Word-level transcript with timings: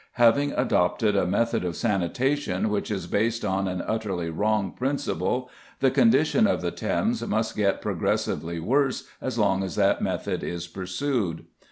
Having 0.13 0.53
adopted 0.53 1.15
a 1.15 1.27
method 1.27 1.63
of 1.63 1.75
sanitation 1.75 2.69
which 2.69 2.89
is 2.89 3.05
based 3.05 3.45
on 3.45 3.67
an 3.67 3.83
utterly 3.85 4.31
wrong 4.31 4.71
principle, 4.71 5.47
the 5.79 5.91
condition 5.91 6.47
of 6.47 6.63
the 6.63 6.71
Thames 6.71 7.21
must 7.27 7.55
get 7.55 7.83
progressively 7.83 8.59
worse 8.59 9.07
as 9.21 9.37
long 9.37 9.61
as 9.61 9.75
that 9.75 10.01
method 10.01 10.43
is 10.43 10.65
pursued. 10.65 11.45